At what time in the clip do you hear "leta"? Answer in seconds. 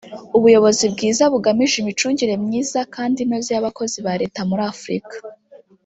4.21-4.39